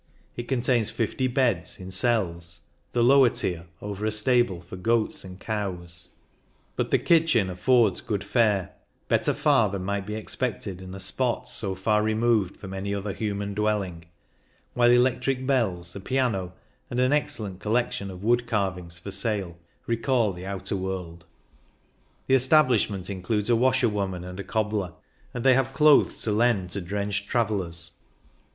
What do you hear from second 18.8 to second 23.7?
for sale recall the outer world. The establishment includes a